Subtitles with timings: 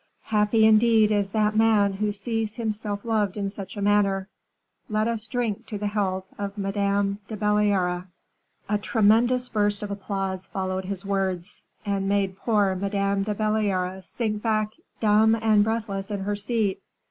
[0.33, 4.27] Happy indeed is that man who sees himself loved in such a manner.
[4.89, 8.07] Let us drink to the health of Madame de Belliere."
[8.67, 14.41] A tremendous burst of applause followed his words, and made poor Madame de Belliere sink
[14.41, 16.81] back dumb and breathless in her seat.